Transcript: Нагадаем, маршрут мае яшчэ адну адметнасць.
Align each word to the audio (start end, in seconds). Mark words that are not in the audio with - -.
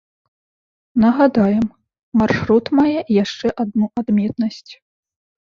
Нагадаем, 1.03 1.65
маршрут 2.21 2.65
мае 2.81 2.99
яшчэ 3.23 3.47
адну 3.67 3.85
адметнасць. 4.03 4.71